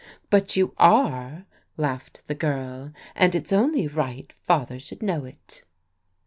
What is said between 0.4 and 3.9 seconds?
you are," laughed the girl," and it's only